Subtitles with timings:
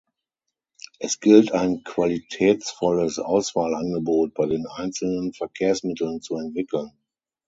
[0.97, 6.93] Es gilt, ein qualitätsvolles Auswahlangebot bei den einzelnen Verkehrsmitteln zu entwickeln.